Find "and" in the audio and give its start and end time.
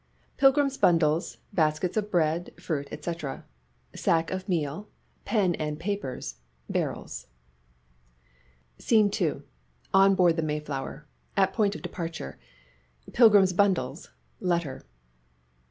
5.53-5.79